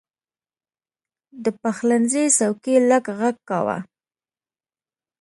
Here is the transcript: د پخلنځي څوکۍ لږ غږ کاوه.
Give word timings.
د 1.43 1.45
پخلنځي 1.61 2.25
څوکۍ 2.37 2.75
لږ 2.89 3.05
غږ 3.19 3.35
کاوه. 3.49 3.77